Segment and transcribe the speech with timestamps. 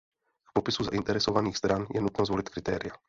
[0.47, 2.93] K popisu zainteresovaných stran je nutno zvolit kritéria.